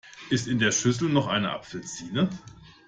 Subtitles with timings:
[0.31, 2.31] Ist in der Schüssel noch eine Apfelsine?